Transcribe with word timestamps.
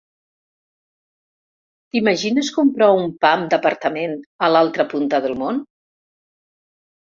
T'imagines 1.95 2.49
comprar 2.55 2.87
un 3.01 3.11
pam 3.27 3.45
d'apartament 3.51 4.17
a 4.49 4.51
l'altra 4.55 4.87
punta 4.95 5.21
del 5.27 5.39
món? 5.43 5.63